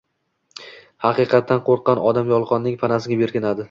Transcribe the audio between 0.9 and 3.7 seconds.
Haqiqatdan qo’rqqan odam yolg’onning panasiga berkinadi.